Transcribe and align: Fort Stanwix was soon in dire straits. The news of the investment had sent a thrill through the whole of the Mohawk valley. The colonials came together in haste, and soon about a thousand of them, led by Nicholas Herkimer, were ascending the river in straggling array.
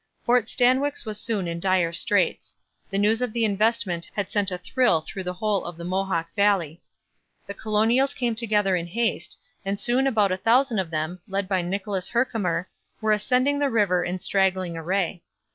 Fort 0.23 0.49
Stanwix 0.49 1.05
was 1.05 1.21
soon 1.21 1.47
in 1.47 1.59
dire 1.59 1.93
straits. 1.93 2.55
The 2.89 2.97
news 2.97 3.21
of 3.21 3.33
the 3.33 3.45
investment 3.45 4.09
had 4.15 4.31
sent 4.31 4.49
a 4.49 4.57
thrill 4.57 5.01
through 5.01 5.23
the 5.23 5.33
whole 5.35 5.63
of 5.63 5.77
the 5.77 5.83
Mohawk 5.83 6.33
valley. 6.35 6.81
The 7.45 7.53
colonials 7.53 8.15
came 8.15 8.33
together 8.35 8.75
in 8.75 8.87
haste, 8.87 9.37
and 9.63 9.79
soon 9.79 10.07
about 10.07 10.31
a 10.31 10.37
thousand 10.37 10.79
of 10.79 10.89
them, 10.89 11.19
led 11.27 11.47
by 11.47 11.61
Nicholas 11.61 12.09
Herkimer, 12.09 12.67
were 12.99 13.11
ascending 13.11 13.59
the 13.59 13.69
river 13.69 14.03
in 14.03 14.17
straggling 14.17 14.75
array. 14.75 15.21